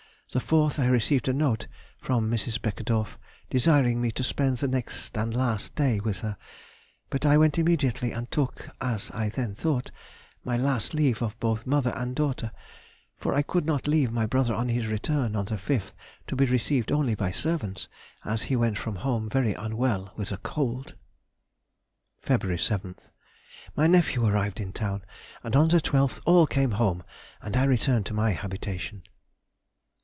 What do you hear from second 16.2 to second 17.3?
to be received only